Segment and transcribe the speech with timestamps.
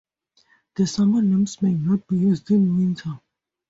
[0.77, 3.19] The summer names may not be used in winter.